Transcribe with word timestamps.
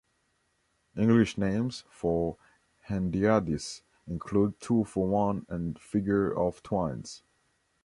English 0.97 1.37
names 1.37 1.83
for 1.91 2.35
hendiadys 2.89 3.83
include 4.07 4.59
two 4.59 4.83
for 4.83 5.07
one 5.07 5.45
and 5.47 5.77
figure 5.79 6.31
of 6.35 6.63
twinnes. 6.63 7.21